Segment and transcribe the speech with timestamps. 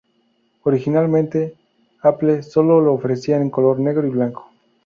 [0.63, 1.53] Originalmente,
[2.01, 4.51] Apple solo lo ofrecía en color negro y blanco.